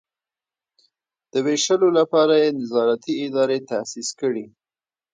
د 1.31 1.33
ویشلو 1.45 1.87
لپاره 1.99 2.33
یې 2.41 2.49
نظارتي 2.59 3.13
ادارې 3.25 3.57
تاسیس 3.71 4.09
کړي. 4.19 4.45